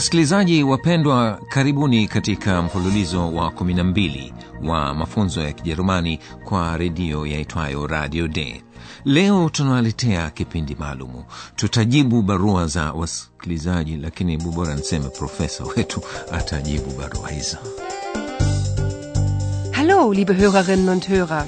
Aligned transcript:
Wasikilizaji 0.00 0.62
wapendwa, 0.62 1.40
karibuni 1.48 2.08
katika 2.08 2.62
mfululizo 2.62 3.32
wa 3.34 3.50
12 3.50 4.32
wa 4.64 4.94
mafunzo 4.94 5.40
ya 5.42 5.52
Kijerumani 5.52 6.18
kwa 6.44 6.76
redio 6.76 7.26
yaitwayo 7.26 7.86
Radio 7.86 8.28
d 8.28 8.62
Leo 9.04 9.48
tunawaletea 9.48 10.30
kipindi 10.30 10.74
maalumu. 10.74 11.24
Tutajibu 11.56 12.22
barua 12.22 12.66
za 12.66 12.92
wasikilizaji, 12.92 13.96
lakini 13.96 14.36
bubora 14.36 14.74
niseme 14.74 15.08
profesa 15.08 15.64
wetu 15.76 16.00
atajibu 16.32 16.90
barua 16.98 17.28
hizo. 17.30 17.56
Hallo, 19.72 20.14
liebe 20.14 20.34
Hörerinnen 20.34 20.88
und 20.88 21.08
Hörer, 21.08 21.44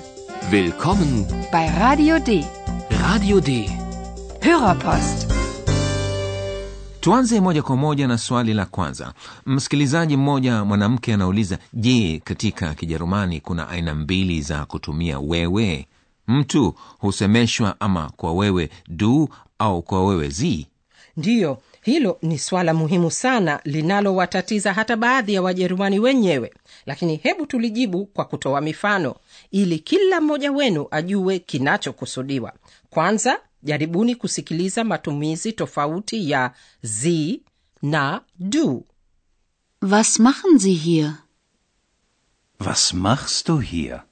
Willkommen, 0.51 1.25
bei 1.53 1.71
Radio 1.79 2.19
D. 2.19 2.45
Radio 3.03 3.41
D. 3.41 3.71
Hörerpost. 4.41 5.22
Tuanze 7.03 7.41
moja 7.41 7.63
kwa 7.63 7.77
moja 7.77 8.09
na 8.09 8.19
swali 8.19 8.55
la 8.55 8.67
kwanza. 8.67 9.15
Msikilizaji 9.47 10.17
mmoja 10.17 10.65
mwanamke 10.65 11.15
anauliza, 11.15 11.59
je, 11.73 12.21
katika 12.25 12.75
Kijerumani 12.75 13.41
kuna 13.41 13.69
aina 13.69 13.95
mbili 13.95 14.43
za 14.43 14.67
kutumia 14.67 15.19
wewe? 15.21 15.87
Mtu 16.29 16.75
husemeshwa 16.99 17.81
ama 17.81 18.11
kwa 18.17 18.33
wewe 18.33 18.71
du 18.89 19.29
au 19.59 19.83
kwa 19.83 20.07
wewe 20.07 20.29
zi? 20.29 20.67
Ndiyo, 21.17 21.59
hilo 21.83 22.19
ni 22.23 22.39
swala 22.39 22.75
muhimu 22.75 23.11
sana 23.11 23.61
linalowatatiza 23.65 24.73
hata 24.73 24.97
baadhi 24.97 25.35
ya 25.35 25.43
Wajerumani 25.43 25.99
wenyewe, 25.99 26.53
lakini 26.87 27.17
hebu 27.17 27.47
tulijibu 27.47 28.07
kwa 28.07 28.25
kutoa 28.25 28.61
mifano 28.61 29.15
ili 29.51 29.79
kila 29.79 30.21
mmoja 30.21 30.53
wenu 30.53 30.87
ajue 30.91 31.39
kinachokusudiwa. 31.39 32.53
Kwanza 32.91 33.39
jaribuni 33.63 34.15
kusikiliza 34.17 34.85
matumizi 34.85 35.53
tofauti 35.53 36.31
ya 36.31 36.53
sie 36.83 37.41
na 37.83 38.21
du. 38.39 38.87
Was 39.83 40.19
machen 40.21 40.59
Sie 40.59 40.75
hier? 40.75 41.13
Was 42.67 42.95
machst 42.95 43.49
du 43.49 43.59
hier? 43.59 44.03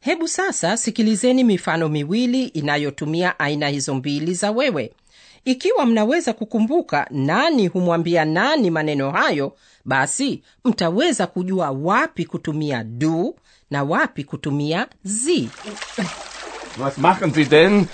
Hebu 0.00 0.28
sasa 0.28 0.76
sikilizeni 0.76 1.44
mifano 1.44 1.88
miwili 1.88 2.44
inayotumia 2.44 3.38
aina 3.38 3.68
hizo 3.68 3.94
mbili 3.94 4.34
za 4.34 4.50
wewe. 4.50 4.92
Ikiwa 5.44 5.86
mnaweza 5.86 6.32
kukumbuka 6.32 7.06
nani 7.10 7.66
humwambia 7.66 8.24
nani 8.24 8.70
maneno 8.70 9.10
hayo, 9.10 9.56
basi 9.84 10.42
mtaweza 10.64 11.26
kujua 11.26 11.70
wapi 11.70 12.24
kutumia 12.24 12.84
du 12.84 13.36
na 13.70 13.84
wapi 13.84 14.24
kutumia 14.24 14.88
zi 15.04 15.48
Was 16.80 16.98
machen 16.98 17.32
Sie 17.32 17.44
denn? 17.44 17.86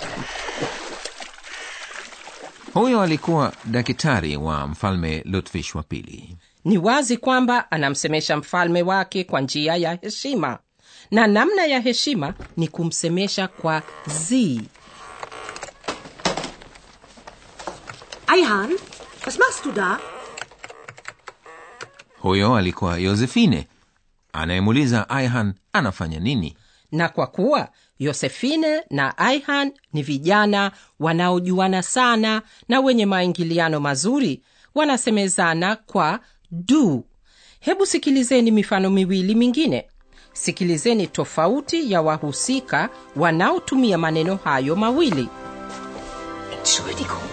Huyo 2.73 3.01
alikuwa 3.01 3.53
daktari 3.65 4.37
wa 4.37 4.67
mfalme 4.67 5.21
lutfish 5.25 5.75
wa 5.75 5.83
pili. 5.83 6.37
Ni 6.65 6.77
wazi 6.77 7.17
kwamba 7.17 7.71
anamsemesha 7.71 8.37
mfalme 8.37 8.81
wake 8.81 9.23
kwa 9.23 9.41
njia 9.41 9.75
ya 9.75 9.97
heshima, 10.01 10.59
na 11.11 11.27
namna 11.27 11.65
ya 11.65 11.79
heshima 11.79 12.33
ni 12.57 12.67
kumsemesha 12.67 13.47
kwa 13.47 13.81
z 14.07 14.59
Eihahn, 18.35 18.71
was 19.25 19.39
machst 19.39 19.65
du 19.65 19.71
da? 19.71 19.99
Huyo 22.19 22.55
alikuwa 22.55 22.97
yosefine 22.97 23.67
anayemuuliza 24.33 25.09
Aihan 25.09 25.53
anafanya 25.73 26.19
nini. 26.19 26.57
Na 26.93 27.09
kwa 27.09 27.27
kuwa 27.27 27.69
yosefine 27.99 28.83
na 28.89 29.17
aihan 29.17 29.71
ni 29.93 30.03
vijana 30.03 30.71
wanaojuana 30.99 31.83
sana 31.83 32.41
na 32.69 32.79
wenye 32.79 33.05
maingiliano 33.05 33.79
mazuri 33.79 34.41
wanasemezana 34.75 35.75
kwa 35.75 36.19
du 36.51 37.05
hebu 37.59 37.85
sikilizeni 37.85 38.51
mifano 38.51 38.89
miwili 38.89 39.35
mingine 39.35 39.87
sikilizeni 40.33 41.07
tofauti 41.07 41.91
ya 41.91 42.01
wahusika 42.01 42.89
wanaotumia 43.15 43.97
maneno 43.97 44.35
hayo 44.35 44.75
mawili 44.75 45.29
Entschuldigung. 46.57 47.27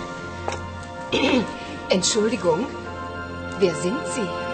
Entschuldigung. 1.94 2.66
Wer 3.60 3.74
sind 3.74 3.98
Sie? 4.14 4.49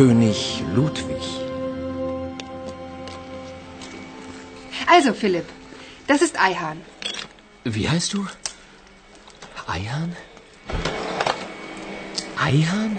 König 0.00 0.62
Ludwig. 0.74 1.24
Also, 4.86 5.12
Philipp, 5.12 5.44
das 6.06 6.22
ist 6.22 6.40
Eihahn. 6.40 6.78
Wie 7.64 7.86
heißt 7.86 8.14
du? 8.14 8.26
Eihahn? 9.66 10.16
Eihahn? 12.38 12.98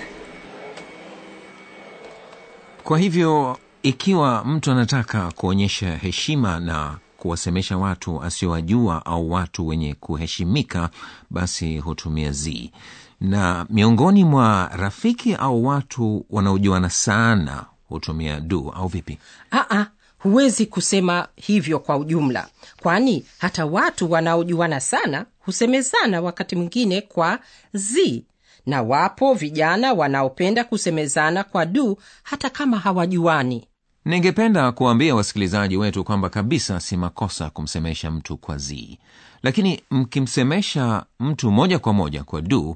Kwa 2.83 2.97
hivyo 2.97 3.57
ikiwa 3.83 4.43
mtu 4.45 4.71
anataka 4.71 5.31
kuonyesha 5.31 5.95
heshima 5.95 6.59
na 6.59 6.97
kuwasemesha 7.21 7.77
watu 7.77 8.23
asiowajua 8.23 9.05
au 9.05 9.31
watu 9.31 9.67
wenye 9.67 9.93
kuheshimika, 9.93 10.89
basi 11.29 11.77
hutumia 11.77 12.31
z 12.31 12.71
na 13.19 13.65
miongoni 13.69 14.23
mwa 14.23 14.69
rafiki 14.73 15.33
au 15.35 15.65
watu 15.65 16.25
wanaojuana 16.29 16.89
sana 16.89 17.65
hutumia 17.89 18.39
du, 18.39 18.69
au 18.75 18.87
vipi? 18.87 19.17
Aa, 19.51 19.85
huwezi 20.19 20.65
kusema 20.65 21.27
hivyo 21.35 21.79
kwa 21.79 21.97
ujumla, 21.97 22.47
kwani 22.81 23.25
hata 23.37 23.65
watu 23.65 24.11
wanaojuana 24.11 24.79
sana 24.79 25.25
husemezana 25.39 26.21
wakati 26.21 26.55
mwingine 26.55 27.01
kwa 27.01 27.39
z 27.73 28.23
na 28.65 28.81
wapo 28.81 29.33
vijana 29.33 29.93
wanaopenda 29.93 30.63
kusemezana 30.63 31.43
kwa 31.43 31.65
du 31.65 31.97
hata 32.23 32.49
kama 32.49 32.77
hawajuani. 32.79 33.67
Ningependa 34.05 34.71
kuwaambia 34.71 35.15
wasikilizaji 35.15 35.77
wetu 35.77 36.03
kwamba 36.03 36.29
kabisa 36.29 36.79
si 36.79 36.97
makosa 36.97 37.49
kumsemesha 37.49 38.11
mtu 38.11 38.37
kwa 38.37 38.57
z 38.57 38.97
lakini 39.43 39.81
mkimsemesha 39.91 41.05
mtu 41.19 41.51
moja 41.51 41.79
kwa 41.79 41.93
moja 41.93 42.23
kwa 42.23 42.41
du, 42.41 42.75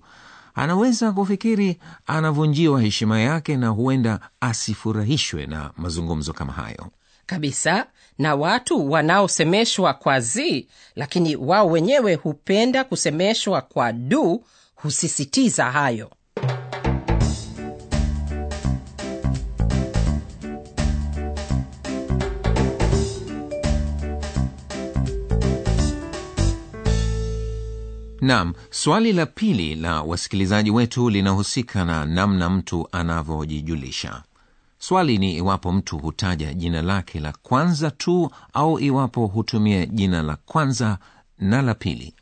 anaweza 0.56 1.12
kufikiri 1.12 1.80
anavunjiwa 2.08 2.82
heshima 2.82 3.20
yake 3.20 3.58
na 3.58 3.68
huenda 3.68 4.20
asifurahishwe 4.42 5.46
na 5.46 5.72
mazungumzo 5.78 6.34
kama 6.34 6.54
hayo. 6.54 6.88
kabisa 7.26 7.86
na 8.18 8.36
watu 8.36 8.92
wanaosemeshwa 8.92 9.94
kwa 9.94 10.20
z 10.20 10.68
lakini 10.96 11.36
wao 11.36 11.68
wenyewe 11.70 12.16
hupenda 12.16 12.84
kusemeshwa 12.84 13.62
kwa 13.62 13.92
du 13.94 14.44
husisitiza 14.76 15.66
hayo 15.72 16.12
Naam, 28.26 28.54
swali 28.70 29.14
la 29.14 29.26
pili 29.26 29.76
la 29.76 30.02
wasikilizaji 30.02 30.72
wetu 30.72 31.10
linahusika 31.10 31.86
na 31.86 32.06
namna 32.06 32.50
mtu 32.50 32.88
anavyojijulisha. 32.92 34.24
Swali 34.80 35.18
ni 35.18 35.36
iwapo 35.38 35.72
mtu 35.72 35.98
hutaja 35.98 36.54
jina 36.54 36.82
lake 36.82 37.20
la 37.20 37.34
kwanza 37.44 37.92
tu 37.92 38.32
au 38.54 38.80
iwapo 38.80 39.28
hutumia 39.28 39.86
jina 39.86 40.22
la 40.24 40.36
kwanza 40.36 40.98
na 41.40 41.62
la 41.62 41.74
pili. 41.74 42.14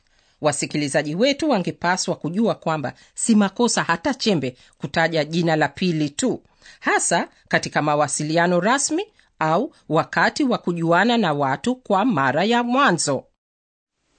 wasikilizaji 0.42 1.16
wetu 1.16 1.50
wangepaswa 1.50 2.16
kujua 2.16 2.56
kwamba 2.56 2.94
si 3.16 3.36
makosa 3.36 3.84
hata 3.84 4.14
chembe 4.14 4.58
kutaja 4.78 5.26
jina 5.26 5.56
la 5.56 5.68
pili 5.68 6.10
tu 6.10 6.42
hasa 6.80 7.28
katika 7.48 7.82
mawasiliano 7.82 8.60
rasmi 8.60 9.04
au 9.40 9.74
wakati 9.90 10.44
wa 10.44 10.58
kujuana 10.58 11.18
na 11.18 11.34
watu 11.34 11.76
kwa 11.76 12.06
mara 12.06 12.44
ya 12.44 12.64
mwanzo 12.64 13.24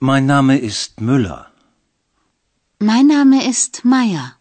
Mein 0.01 0.25
Name 0.27 0.57
ist 0.59 1.01
Müller. 1.01 1.47
Mein 2.81 3.07
Name 3.07 3.45
ist 3.49 3.85
Maya. 3.85 4.33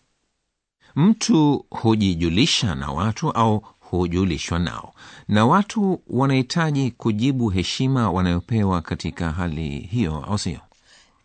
Mtu 0.95 1.65
hujijulisha 1.69 2.75
na 2.75 2.91
watu 2.91 3.31
au 3.31 3.63
hujulishwa 3.79 4.59
nao, 4.59 4.93
na 5.27 5.45
watu 5.45 6.01
wanahitaji 6.07 6.91
kujibu 6.91 7.49
heshima 7.49 8.11
wanayopewa 8.11 8.81
katika 8.81 9.31
hali 9.31 9.69
hiyo, 9.79 10.25
au 10.29 10.37
sio? 10.37 10.59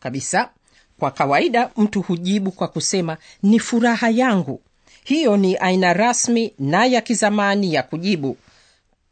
kabisa 0.00 0.50
kwa 0.98 1.10
kawaida 1.10 1.70
mtu 1.76 2.02
hujibu 2.02 2.52
kwa 2.52 2.68
kusema 2.68 3.16
ni 3.42 3.58
furaha 3.58 4.10
yangu 4.10 4.60
hiyo 5.04 5.36
ni 5.36 5.56
aina 5.56 5.92
rasmi 5.92 6.52
na 6.58 6.86
ya 6.86 7.00
kizamani 7.00 7.74
ya 7.74 7.82
kujibu 7.82 8.36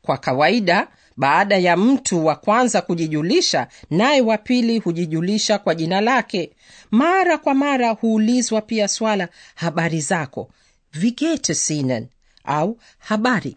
kwa 0.03 0.19
kawaida 0.19 0.89
baada 1.17 1.57
ya 1.57 1.77
mtu 1.77 2.27
wa 2.27 2.37
kwanza 2.37 2.83
kujijulisha 2.83 3.67
naye 3.91 4.21
wa 4.21 4.39
pili 4.39 4.79
hujijulisha 4.79 5.59
kwa 5.59 5.75
jina 5.75 6.01
lake 6.01 6.51
mara 6.91 7.39
kwa 7.39 7.55
mara 7.55 7.91
huulizwa 7.91 8.61
pia 8.61 8.89
swala 8.89 9.29
habari 9.55 10.01
zako 10.01 10.51
vigete 10.93 11.55
sinen 11.55 12.09
au 12.45 12.79
habari 12.99 13.57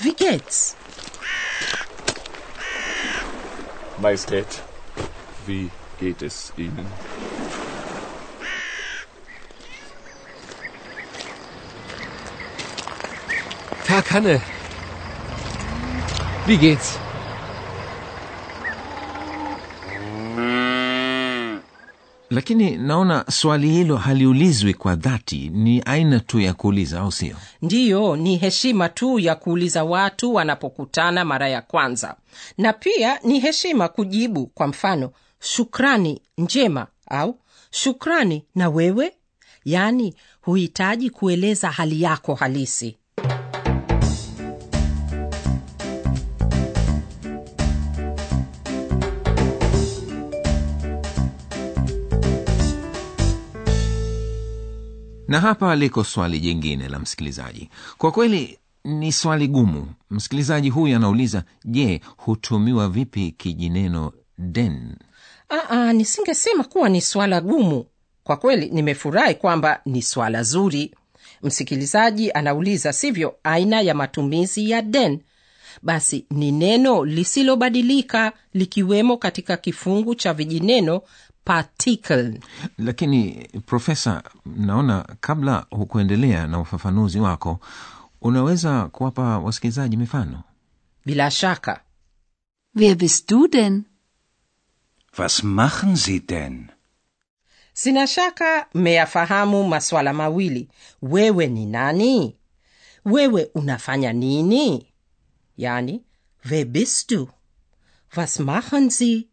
vigets 0.00 0.76
Majestät, 4.02 4.62
wie 5.48 5.68
geht 6.00 6.22
es 6.22 6.52
Ihnen? 6.56 6.86
Tag, 13.86 14.04
Hanne. 14.12 14.40
Wie 16.48 16.56
geht's? 16.56 16.98
lakini 22.30 22.76
naona 22.76 23.24
swali 23.30 23.70
hilo 23.70 23.96
haliulizwi 23.96 24.74
kwa 24.74 24.94
dhati. 24.96 25.48
Ni 25.48 25.82
aina 25.86 26.20
tu 26.20 26.40
ya 26.40 26.54
kuuliza 26.54 27.00
au 27.00 27.12
sio? 27.12 27.36
Ndiyo 27.62 28.16
ni 28.16 28.36
heshima 28.36 28.88
tu 28.88 29.18
ya 29.18 29.34
kuuliza 29.34 29.84
watu 29.84 30.34
wanapokutana 30.34 31.24
mara 31.24 31.48
ya 31.48 31.62
kwanza. 31.62 32.16
Na 32.58 32.72
pia 32.72 33.18
ni 33.24 33.40
heshima 33.40 33.88
kujibu 33.88 34.46
kwa 34.46 34.66
mfano 34.66 35.10
shukrani 35.40 36.22
njema 36.38 36.86
au 37.10 37.38
shukrani 37.70 38.44
na 38.54 38.68
wewe? 38.68 39.12
Yaani 39.64 40.14
huhitaji 40.40 41.10
kueleza 41.10 41.70
hali 41.70 42.02
yako 42.02 42.34
halisi 42.34 42.96
na 55.28 55.40
hapa 55.40 55.76
liko 55.76 56.04
swali 56.04 56.40
jingine 56.40 56.88
la 56.88 56.98
msikilizaji. 56.98 57.70
Kwa 57.98 58.12
kweli 58.12 58.58
ni 58.84 59.12
swali 59.12 59.48
gumu. 59.48 59.86
Msikilizaji 60.10 60.70
huyu 60.70 60.96
anauliza 60.96 61.42
je 61.64 62.00
hutumiwa 62.16 62.88
vipi 62.88 63.30
kijineno 63.30 64.12
den? 64.38 64.94
Aa, 65.50 65.92
nisingesema 65.92 66.64
kuwa 66.64 66.88
ni 66.88 67.00
swala 67.00 67.40
gumu. 67.40 67.84
Kwa 68.24 68.36
kweli 68.36 68.70
nimefurahi 68.70 69.34
kwamba 69.34 69.80
ni 69.86 70.02
swala 70.02 70.42
zuri. 70.42 70.94
Msikilizaji 71.42 72.30
anauliza 72.32 72.92
sivyo 72.92 73.34
aina 73.44 73.80
ya 73.80 73.94
matumizi 73.94 74.70
ya 74.70 74.82
den? 74.82 75.20
Basi 75.82 76.26
ni 76.30 76.52
neno 76.52 77.04
lisilobadilika 77.04 78.32
likiwemo 78.54 79.16
katika 79.16 79.56
kifungu 79.56 80.14
cha 80.14 80.34
vijineno 80.34 81.02
particle. 81.52 82.40
Lakini 82.78 83.48
profesa 83.66 84.22
naona 84.46 85.04
kabla 85.20 85.66
hukuendelea 85.70 86.46
na 86.46 86.60
ufafanuzi 86.60 87.20
wako 87.20 87.60
unaweza 88.20 88.86
kuwapa 88.88 89.38
wasikilizaji 89.38 89.96
mifano? 89.96 90.42
Bila 91.06 91.30
shaka. 91.30 91.80
Wer 92.74 92.94
bist 92.94 93.28
du 93.30 93.48
denn? 93.48 93.84
Was 95.18 95.44
machen 95.44 95.96
Sie 95.96 96.20
denn? 96.20 96.66
sina 97.72 98.06
shaka 98.06 98.66
mmeyafahamu 98.74 99.68
maswala 99.68 100.12
mawili. 100.12 100.68
Wewe 101.02 101.46
ni 101.46 101.66
nani? 101.66 102.36
Wewe 103.04 103.50
unafanya 103.54 104.12
nini? 104.12 104.86
Yani 105.56 106.02
wer 106.50 106.64
bist 106.64 107.10
du? 107.10 107.28
Was 108.16 108.40
machen 108.40 108.90
sie 108.90 109.27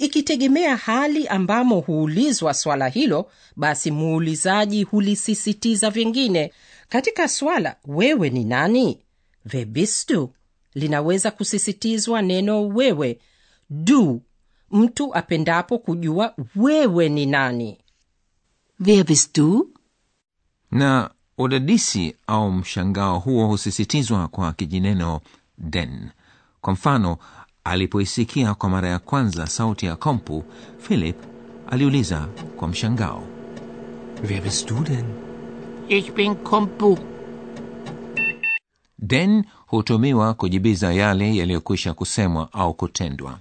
ikitegemea 0.00 0.76
hali 0.76 1.28
ambamo 1.28 1.80
huulizwa 1.80 2.54
swala 2.54 2.88
hilo 2.88 3.30
basi 3.56 3.90
muulizaji 3.90 4.82
hulisisitiza 4.82 5.90
vingine. 5.90 6.52
Katika 6.88 7.28
swala 7.28 7.76
wewe 7.86 8.30
ni 8.30 8.44
nani? 8.44 8.98
Wer 9.54 9.64
bist 9.64 10.08
du 10.12 10.32
linaweza 10.74 11.30
kusisitizwa 11.30 12.22
neno 12.22 12.68
wewe. 12.68 13.18
Du 13.70 14.22
mtu 14.70 15.14
apendapo 15.14 15.78
kujua 15.78 16.34
wewe 16.56 17.08
ni 17.08 17.26
nani. 17.26 17.78
Wer 18.86 19.04
bist 19.04 19.36
du? 19.36 19.70
na 20.70 21.10
udadisi 21.38 22.16
au 22.26 22.52
mshangao 22.52 23.18
huo 23.18 23.46
husisitizwa 23.46 24.28
kwa 24.28 24.52
kijineno 24.52 25.20
den. 25.58 26.08
Kwa 26.60 26.72
mfano 26.72 27.18
alipoisikia 27.64 28.54
kwa 28.54 28.68
mara 28.68 28.88
ya 28.88 28.98
kwanza 28.98 29.46
sauti 29.46 29.86
ya 29.86 29.96
kompu 29.96 30.44
philip 30.78 31.16
aliuliza 31.70 32.28
kwa 32.56 32.68
mshangao 32.68 33.26
Wer 34.30 34.42
bist 34.42 34.68
du 34.68 34.80
denn? 34.84 35.04
Ich 35.88 36.12
bin 36.12 36.34
Kompu. 36.34 36.98
den 38.98 39.44
hutumiwa 39.66 40.34
kujibiza 40.34 40.92
yale 40.92 41.36
yaliyokwisha 41.36 41.94
kusemwa 41.94 42.52
au 42.52 42.74
kutendwa 42.74 43.38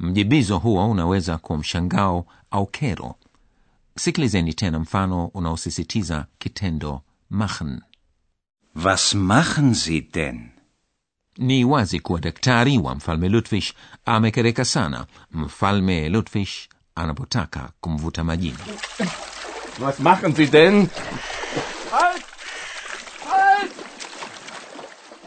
mjibizo 0.00 0.58
huo 0.58 0.90
unaweza 0.90 1.38
kuwa 1.38 1.58
mshangao 1.58 2.26
au 2.50 2.66
kero 2.66 3.14
sikilizeni 3.96 4.54
tena 4.54 4.78
mfano 4.78 5.26
unaosisitiza 5.26 6.26
kitendo 6.38 7.02
machen 7.30 7.80
Was 8.84 9.14
machen 9.14 9.74
Sie 9.74 10.00
denn? 10.00 10.40
Ni 11.38 11.64
wazi 11.64 12.00
kuwa 12.00 12.20
daktari 12.20 12.78
wa 12.78 12.94
mfalme 12.94 13.28
ludwig 13.28 13.64
amekereka 14.04 14.64
sana 14.64 15.06
mfalme 15.32 16.08
ludwig 16.08 16.48
anapotaka 16.94 17.70
kumvuta 17.80 18.24
majini 18.24 18.56
Was 19.80 20.00
machen 20.00 20.34
Sie 20.34 20.46
denn? 20.46 20.86
Halt! 21.90 22.22
Halt! 23.30 23.72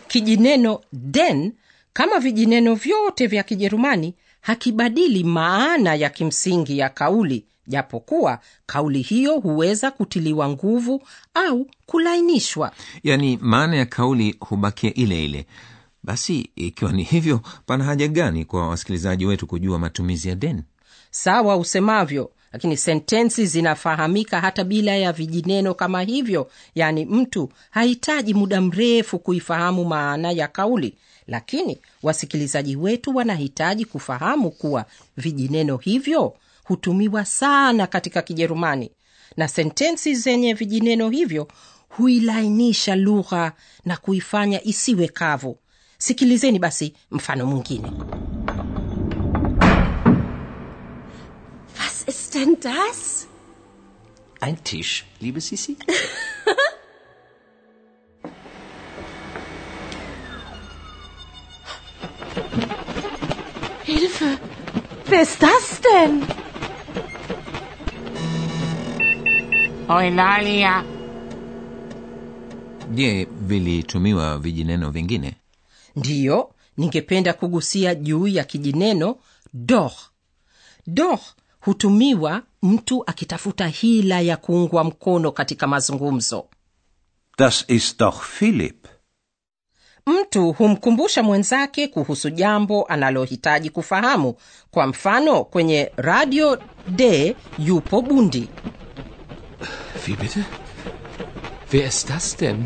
kijineno 0.07 0.81
den 0.93 1.53
kama 1.93 2.19
vijineno 2.19 2.75
vyote 2.75 3.27
vya 3.27 3.43
kijerumani 3.43 4.13
hakibadili 4.41 5.23
maana 5.23 5.95
ya 5.95 6.09
kimsingi 6.09 6.77
ya 6.77 6.89
kauli 6.89 7.45
japokuwa 7.67 8.39
kauli 8.65 9.01
hiyo 9.01 9.39
huweza 9.39 9.91
kutiliwa 9.91 10.49
nguvu 10.49 11.03
au 11.33 11.67
kulainishwa 11.85 12.71
yaani 13.03 13.39
maana 13.41 13.75
ya 13.75 13.85
kauli 13.85 14.35
hubakia 14.39 14.93
ile 14.93 15.25
ile 15.25 15.45
basi 16.03 16.49
ikiwa 16.55 16.91
ni 16.91 17.03
hivyo 17.03 17.41
pana 17.65 17.83
haja 17.83 18.07
gani 18.07 18.45
kwa 18.45 18.67
wasikilizaji 18.69 19.25
wetu 19.25 19.47
kujua 19.47 19.79
matumizi 19.79 20.29
ya 20.29 20.35
den 20.35 20.63
sawa 21.11 21.57
usemavyo 21.57 22.31
lakini 22.53 22.77
sentensi 22.77 23.45
zinafahamika 23.45 24.41
hata 24.41 24.63
bila 24.63 24.95
ya 24.95 25.11
vijineno 25.13 25.73
kama 25.73 26.01
hivyo. 26.01 26.51
Yaani 26.75 27.05
mtu 27.05 27.49
hahitaji 27.69 28.33
muda 28.33 28.61
mrefu 28.61 29.19
kuifahamu 29.19 29.85
maana 29.85 30.31
ya 30.31 30.47
kauli. 30.47 30.97
Lakini 31.27 31.81
wasikilizaji 32.03 32.75
wetu 32.75 33.15
wanahitaji 33.15 33.85
kufahamu 33.85 34.51
kuwa 34.51 34.85
vijineno 35.17 35.77
hivyo 35.77 36.33
hutumiwa 36.63 37.25
sana 37.25 37.87
katika 37.87 38.21
kijerumani. 38.21 38.91
Na 39.37 39.47
sentensi 39.47 40.15
zenye 40.15 40.53
vijineno 40.53 41.09
hivyo 41.09 41.47
huilainisha 41.89 42.95
lugha 42.95 43.51
na 43.85 43.97
kuifanya 43.97 44.63
isiwe 44.63 45.07
kavu 45.07 45.57
sikilizeni 46.01 46.59
basi 46.59 46.93
mfano 47.11 47.45
mwingine 47.45 47.91
Was 51.77 52.03
ist 52.07 52.33
denn 52.35 52.57
das? 52.59 53.27
Ein 54.41 54.57
Tisch, 54.63 55.05
liebe 55.19 55.39
sisi 55.41 55.77
Hilfe! 63.83 64.37
Wer 65.07 65.21
ist 65.21 65.41
das 65.41 65.81
denn? 65.81 66.21
Eulalia. 69.89 70.83
je 72.95 73.27
vilitumiwa 73.47 74.37
vijineno 74.37 74.89
vingine 74.91 75.33
ndiyo 75.95 76.51
ningependa 76.77 77.33
kugusia 77.33 77.95
juu 77.95 78.27
ya 78.27 78.43
kijineno 78.43 79.15
doh 79.53 79.93
doh 80.87 81.19
hutumiwa 81.59 82.41
mtu 82.63 83.03
akitafuta 83.09 83.67
hila 83.67 84.19
ya 84.21 84.37
kuungwa 84.37 84.83
mkono 84.83 85.31
katika 85.31 85.67
mazungumzo 85.67 86.45
Das 87.37 87.65
ist 87.67 87.99
doch 87.99 88.21
philip 88.23 88.87
mtu 90.05 90.51
humkumbusha 90.51 91.23
mwenzake 91.23 91.87
kuhusu 91.87 92.29
jambo 92.29 92.83
analohitaji 92.85 93.69
kufahamu 93.69 94.35
kwa 94.71 94.87
mfano 94.87 95.43
kwenye 95.43 95.91
radio 95.95 96.57
d 96.87 97.35
yupo 97.59 98.01
bundi 98.01 98.49
Wie 100.07 100.15
bitte? 100.15 100.43
Wer 101.73 101.85
ist 101.87 102.09
das 102.09 102.37
denn? 102.37 102.65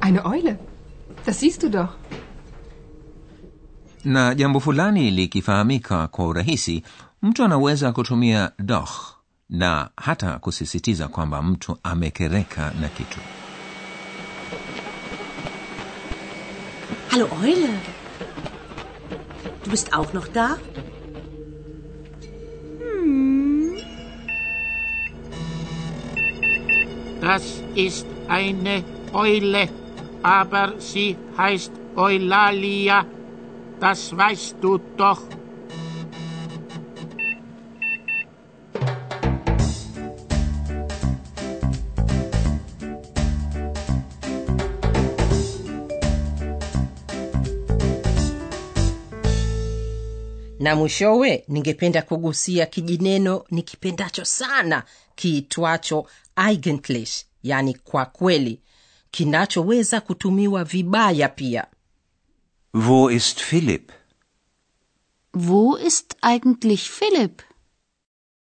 Eine 0.00 0.20
Eule. 0.24 0.56
Das 1.26 1.40
siehst 1.40 1.62
du 1.62 1.68
doch. 1.70 1.88
na 4.04 4.34
jambo 4.34 4.60
fulani 4.60 5.10
likifahamika 5.10 6.06
kwa 6.06 6.26
urahisi 6.26 6.82
mtu 7.22 7.44
anaweza 7.44 7.92
kutumia 7.92 8.50
doch 8.58 8.90
na 9.50 9.90
hata 9.96 10.38
kusisitiza 10.38 11.08
kwamba 11.08 11.42
mtu 11.42 11.78
amekereka 11.82 12.72
na 12.80 12.88
kitu 12.88 13.18
Hallo 17.10 17.28
Eule. 17.42 17.68
Du 19.64 19.70
bist 19.70 19.92
auch 19.94 20.12
noch 20.14 20.28
da? 20.32 20.58
Das 27.20 27.62
ist 27.74 28.06
eine 28.28 28.84
Eule, 29.12 29.68
aber 30.22 30.74
sie 30.78 31.16
heißt 31.36 31.72
Eulalia. 31.96 33.06
Das 33.80 34.16
weißt 34.16 34.56
du 34.60 34.78
doch. 34.96 35.22
na 50.60 50.76
mwishowe 50.76 51.44
ningependa 51.48 52.02
kugusia 52.02 52.66
kijineno 52.66 53.44
nikipendacho 53.50 54.24
sana 54.24 54.82
kiitwacho 55.14 56.06
eigentlich 56.36 57.26
yani 57.42 57.74
kwa 57.74 58.06
kweli 58.06 58.60
kinachoweza 59.10 60.00
kutumiwa 60.00 60.64
vibaya 60.64 61.28
pia. 61.28 61.66
Wo 62.74 63.10
ist 63.10 63.40
philip 63.40 63.90
Wo 65.34 65.78
ist 65.78 66.14
eigentlich 66.22 66.90
philip 66.90 67.42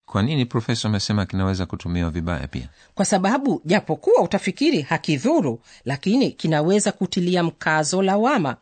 kwa 0.06 0.24
nini 0.24 0.46
profesa 0.46 0.88
amesema 0.88 1.26
kinaweza 1.26 1.66
kutumiwa 1.66 2.10
vibaya 2.10 2.48
pia? 2.48 2.70
Kwa 2.96 3.06
sababu 3.06 3.62
japokuwa 3.66 4.22
utafikiri 4.24 4.82
hakidhuru 4.82 5.60
lakini 5.86 6.32
kinaweza 6.32 6.92
kutilia 6.92 7.44
mkazo 7.44 8.02
lawama. 8.02 8.58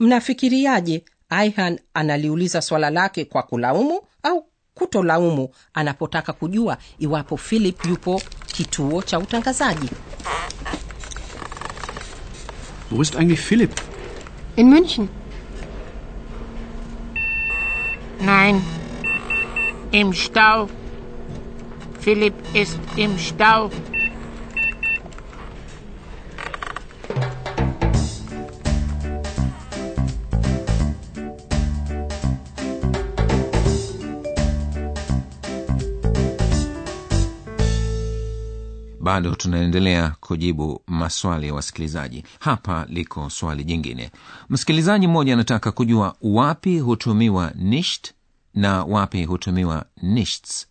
Mnafikiriaje? 0.00 1.04
Aihan 1.28 1.78
analiuliza 1.94 2.62
swala 2.62 2.90
lake 2.90 3.24
kwa 3.24 3.42
kulaumu 3.42 4.00
au 4.22 4.46
kutolaumu 4.74 5.48
anapotaka 5.74 6.32
kujua 6.32 6.78
iwapo 6.98 7.36
philip 7.36 7.84
yupo 7.86 8.22
kituo 8.46 9.02
cha 9.02 9.18
utangazaji 9.18 9.90
Wo 12.90 13.02
ist 13.02 13.16
eigentlich 13.16 13.40
Philipp? 13.40 13.70
In 14.54 14.70
München. 14.70 15.08
Nein, 18.20 18.62
im 19.90 20.12
Stau. 20.12 20.68
Philipp 22.00 22.34
ist 22.54 22.78
im 22.96 23.18
Stau. 23.18 23.70
Bado 39.06 39.34
tunaendelea 39.34 40.14
kujibu 40.20 40.82
maswali 40.86 41.46
ya 41.46 41.54
wasikilizaji. 41.54 42.24
Hapa 42.40 42.86
liko 42.88 43.30
swali 43.30 43.64
jingine. 43.64 44.10
Msikilizaji 44.48 45.06
mmoja 45.06 45.32
anataka 45.32 45.72
kujua 45.72 46.16
wapi 46.22 46.78
hutumiwa 46.78 47.52
nisht 47.54 48.12
na 48.54 48.84
wapi 48.84 49.24
hutumiwa 49.24 49.84
nichts 50.02 50.66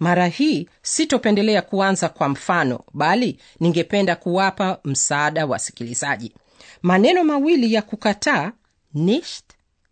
mara 0.00 0.26
hii 0.26 0.68
sitopendelea 0.82 1.62
kuanza 1.62 2.08
kwa 2.08 2.28
mfano 2.28 2.80
bali 2.94 3.38
ningependa 3.60 4.16
kuwapa 4.16 4.78
msaada 4.84 5.46
wasikilizaji. 5.46 6.32
Maneno 6.82 7.24
mawili 7.24 7.72
ya 7.72 7.82
kukataa 7.82 8.52
nicht 8.94 9.44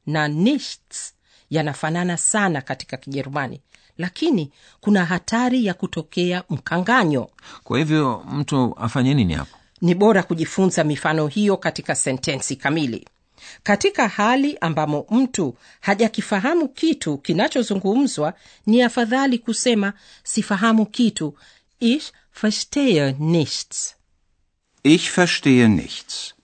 na 0.06 0.28
nichts 0.28 1.14
yanafanana 1.50 2.16
sana 2.16 2.60
katika 2.60 2.96
kijerumani 2.96 3.60
lakini 3.98 4.50
kuna 4.80 5.04
hatari 5.04 5.66
ya 5.66 5.74
kutokea 5.74 6.42
mkanganyo. 6.50 7.30
Kwa 7.64 7.78
hivyo 7.78 8.24
mtu 8.32 8.74
afanye 8.78 9.14
nini 9.14 9.34
hapo? 9.34 9.56
Ni 9.80 9.94
bora 9.94 10.22
kujifunza 10.22 10.84
mifano 10.84 11.26
hiyo 11.26 11.56
katika 11.56 11.94
sentensi 11.94 12.56
kamili. 12.56 13.08
Katika 13.62 14.08
hali 14.08 14.58
ambamo 14.60 15.06
mtu 15.10 15.54
hajakifahamu 15.80 16.68
kitu 16.68 17.18
kinachozungumzwa 17.18 18.34
ni 18.66 18.82
afadhali 18.82 19.38
kusema 19.38 19.92
sifahamu 20.22 20.86
kitu. 20.86 21.34
Ich 21.80 22.04
verstehe 22.42 23.12
nichts. 23.18 23.94
Ich 24.82 25.10
verstehe 25.12 25.68
nichts. 25.68 26.34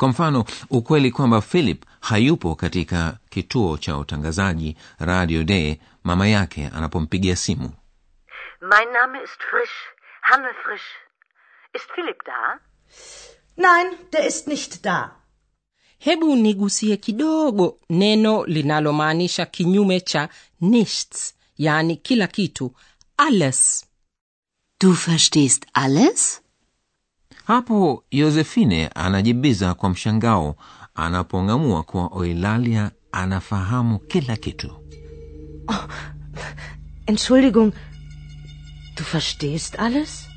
Kwa 0.00 0.08
mfano 0.08 0.44
ukweli 0.70 1.10
kwamba 1.10 1.40
philip 1.40 1.84
hayupo 2.00 2.54
katika 2.54 3.18
kituo 3.30 3.78
cha 3.78 3.96
utangazaji 3.98 4.76
radio 4.98 5.44
day 5.44 5.76
mama 6.04 6.28
yake 6.28 6.66
anapompigia 6.74 7.36
simu 7.36 7.70
Mein 8.60 8.92
Name 8.92 9.22
ist 9.24 9.40
Frisch, 9.50 9.76
Hanne 10.20 10.48
Frisch. 10.64 10.82
Ist 11.74 11.84
philip 11.94 12.24
da? 12.26 12.58
Nein, 13.56 13.96
der 14.12 14.26
ist 14.26 14.46
nicht 14.46 14.82
da. 14.84 15.10
hebu 15.98 16.36
nigusie 16.36 16.96
kidogo 16.96 17.78
neno 17.90 18.46
linalomaanisha 18.46 19.46
kinyume 19.46 20.00
cha 20.00 20.28
nichts 20.60 21.34
yani 21.58 21.96
kila 21.96 22.26
kitu 22.26 22.72
alles 23.16 23.86
Du 24.80 24.92
verstehst 24.94 25.66
alles? 25.72 26.42
Hapo 27.50 28.04
yosefine 28.10 28.88
anajibiza 28.88 29.74
kwa 29.74 29.90
mshangao 29.90 30.56
anapong'amua 30.94 31.82
kuwa 31.82 32.06
oilalia 32.12 32.90
anafahamu 33.12 33.98
kila 33.98 34.36
kitu 34.36 34.70
Entschuldigung, 37.06 37.72
du 38.96 39.04
verstehst 39.12 39.80
alles? 39.80 40.28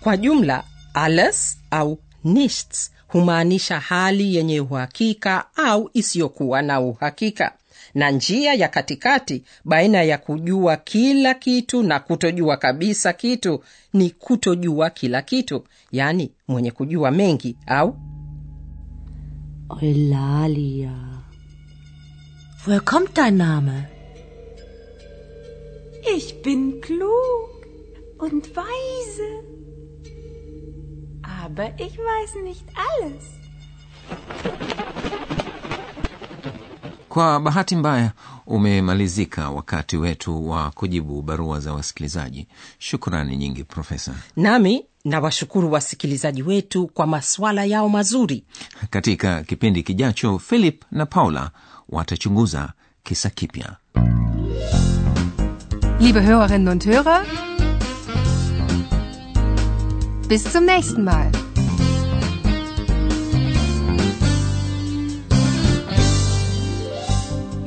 kwa 0.00 0.16
jumla 0.16 0.64
alles 0.94 1.58
au 1.70 1.98
nichts 2.24 2.90
humaanisha 3.08 3.80
hali 3.80 4.36
yenye 4.36 4.60
uhakika 4.60 5.44
au 5.56 5.90
isiyokuwa 5.94 6.62
na 6.62 6.80
uhakika 6.80 7.52
na 7.94 8.10
njia 8.10 8.54
ya 8.54 8.68
katikati 8.68 9.42
baina 9.64 10.02
ya 10.02 10.18
kujua 10.18 10.76
kila 10.76 11.34
kitu 11.34 11.82
na 11.82 12.00
kutojua 12.00 12.56
kabisa 12.56 13.12
kitu 13.12 13.64
ni 13.92 14.10
kutojua 14.10 14.90
kila 14.90 15.22
kitu 15.22 15.64
yaani 15.92 16.32
mwenye 16.48 16.70
kujua 16.70 17.10
mengi 17.10 17.56
au 17.66 17.96
Eulalia. 19.82 20.96
Woher 22.66 22.80
kommt 22.84 23.16
dein 23.16 23.36
Name? 23.36 23.86
Ich 26.16 26.42
bin 26.42 26.80
klug 26.80 27.66
und 28.18 28.56
weise. 28.56 29.28
Aber 31.44 31.70
ich 31.78 31.98
weiß 31.98 32.42
nicht 32.44 32.64
alles. 32.76 33.24
Kwa 37.18 37.40
bahati 37.40 37.76
mbaya 37.76 38.12
umemalizika 38.46 39.50
wakati 39.50 39.96
wetu 39.96 40.48
wa 40.50 40.70
kujibu 40.70 41.22
barua 41.22 41.60
za 41.60 41.72
wasikilizaji. 41.72 42.46
Shukrani 42.78 43.36
nyingi 43.36 43.64
profesa. 43.64 44.14
Nami 44.36 44.84
nawashukuru 45.04 45.72
wasikilizaji 45.72 46.42
wetu 46.42 46.86
kwa 46.86 47.06
maswala 47.06 47.64
yao 47.64 47.88
mazuri. 47.88 48.44
Katika 48.90 49.42
kipindi 49.42 49.82
kijacho 49.82 50.38
philip 50.38 50.84
na 50.90 51.06
paula 51.06 51.50
watachunguza 51.88 52.72
kisa 53.02 53.30
kipya. 53.30 53.76
Liebe 56.00 56.20
Hörerinnen 56.20 56.68
und 56.68 56.84
Hörer, 56.86 57.24
bis 60.28 60.52
zum 60.52 60.64
nächsten 60.64 61.02
Mal. 61.04 61.37